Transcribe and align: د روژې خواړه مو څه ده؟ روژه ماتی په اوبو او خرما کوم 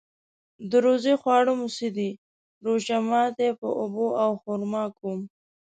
د 0.69 0.71
روژې 0.85 1.13
خواړه 1.21 1.51
مو 1.59 1.67
څه 1.75 1.87
ده؟ 1.97 2.09
روژه 2.65 2.97
ماتی 3.09 3.49
په 3.59 3.67
اوبو 3.79 4.07
او 4.23 4.31
خرما 4.41 4.83
کوم 4.97 5.19